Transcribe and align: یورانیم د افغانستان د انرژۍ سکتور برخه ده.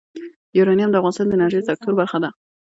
یورانیم 0.57 0.89
د 0.91 0.95
افغانستان 0.99 1.27
د 1.27 1.33
انرژۍ 1.35 1.61
سکتور 1.69 1.93
برخه 1.99 2.17
ده. 2.23 2.29